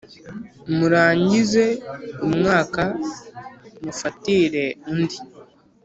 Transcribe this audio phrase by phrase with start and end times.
[0.75, 1.65] Murangize
[2.27, 2.83] umwaka,
[3.83, 5.17] mufatire undi,